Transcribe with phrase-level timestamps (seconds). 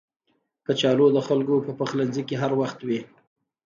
[0.65, 2.99] کچالو د خلکو په پخلنځي کې هر وخت وي